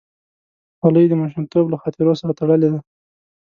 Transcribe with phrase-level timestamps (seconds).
[0.79, 2.79] خولۍ د ماشومتوب له خاطرو سره تړلې ده.